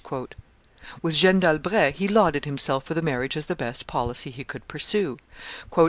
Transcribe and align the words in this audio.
With 1.03 1.13
Jeanne 1.13 1.39
d'Albret, 1.39 1.97
he 1.97 2.07
lauded 2.07 2.45
himself 2.45 2.85
for 2.85 2.95
the 2.95 3.03
marriage 3.03 3.37
as 3.37 3.45
the 3.45 3.55
best 3.55 3.85
policy 3.85 4.31
he 4.31 4.43
could 4.43 4.67
pursue. 4.67 5.19